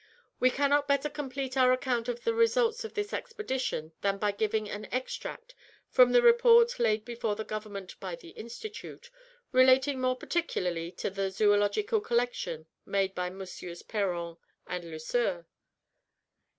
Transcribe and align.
We 0.39 0.49
cannot 0.49 0.87
better 0.87 1.11
complete 1.11 1.55
our 1.55 1.71
account 1.71 2.07
of 2.09 2.23
the 2.23 2.33
results 2.33 2.83
of 2.83 2.95
this 2.95 3.13
expedition 3.13 3.91
than 4.01 4.17
by 4.17 4.31
giving 4.31 4.67
an 4.67 4.85
extract 4.85 5.53
from 5.91 6.11
the 6.11 6.23
report 6.23 6.79
laid 6.79 7.05
before 7.05 7.35
the 7.35 7.43
Government 7.45 7.99
by 7.99 8.15
the 8.15 8.29
Institute, 8.29 9.11
relating 9.51 10.01
more 10.01 10.15
particularly 10.15 10.91
to 10.93 11.11
the 11.11 11.29
zoological 11.29 12.01
collection 12.01 12.65
made 12.83 13.13
by 13.13 13.29
MM. 13.29 13.61
Péron 13.85 14.39
and 14.65 14.85
Lesueur. 14.85 15.45